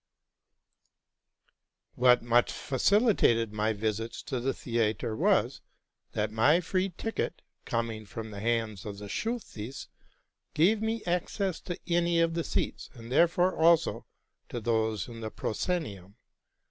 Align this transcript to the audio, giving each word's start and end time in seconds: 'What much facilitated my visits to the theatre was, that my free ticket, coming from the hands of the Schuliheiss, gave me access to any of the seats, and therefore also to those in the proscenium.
'What 1.93 2.23
much 2.23 2.51
facilitated 2.51 3.53
my 3.53 3.71
visits 3.71 4.23
to 4.23 4.39
the 4.39 4.51
theatre 4.51 5.15
was, 5.15 5.61
that 6.13 6.31
my 6.31 6.59
free 6.59 6.89
ticket, 6.97 7.43
coming 7.65 8.07
from 8.07 8.31
the 8.31 8.39
hands 8.39 8.83
of 8.83 8.97
the 8.97 9.05
Schuliheiss, 9.07 9.89
gave 10.55 10.81
me 10.81 11.03
access 11.05 11.59
to 11.61 11.79
any 11.85 12.19
of 12.19 12.33
the 12.33 12.43
seats, 12.43 12.89
and 12.95 13.11
therefore 13.11 13.55
also 13.55 14.07
to 14.49 14.59
those 14.59 15.07
in 15.07 15.21
the 15.21 15.29
proscenium. 15.29 16.15